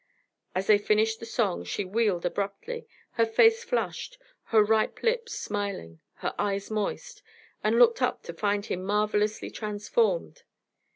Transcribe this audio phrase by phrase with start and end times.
[0.55, 5.99] As they finished the song she wheeled abruptly, her face flushed, her ripe lips smiling,
[6.25, 7.21] her eyes moist,
[7.63, 10.41] and looked up to find him marvelously transformed.